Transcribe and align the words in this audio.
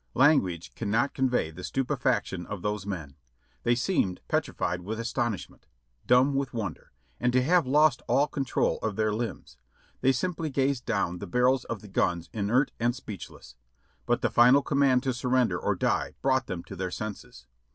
Language 0.15 0.73
cannot 0.73 1.13
convey 1.13 1.51
the 1.51 1.63
stupefaction 1.63 2.47
of 2.47 2.63
those 2.63 2.87
men. 2.87 3.17
They 3.61 3.75
seemed 3.75 4.19
petrified 4.27 4.81
with 4.81 4.99
astonishment— 4.99 5.67
dumb 6.07 6.33
with 6.33 6.55
wonder, 6.55 6.91
and 7.19 7.31
to 7.33 7.43
have 7.43 7.67
lost 7.67 8.01
all 8.07 8.25
control 8.25 8.79
of 8.81 8.95
their 8.95 9.13
limbs. 9.13 9.57
They 10.01 10.11
simply 10.11 10.49
gazed 10.49 10.87
down 10.87 11.19
the 11.19 11.27
barrels 11.27 11.65
of 11.65 11.81
the 11.81 11.87
guns 11.87 12.31
inert 12.33 12.71
and 12.79 12.95
speechless. 12.95 13.55
But 14.07 14.21
the 14.23 14.31
final 14.31 14.63
command 14.63 15.03
to 15.03 15.13
surrender 15.13 15.59
or 15.59 15.75
die 15.75 16.15
brought 16.23 16.47
them 16.47 16.63
to 16.63 16.75
their 16.75 16.89
senses. 16.89 17.45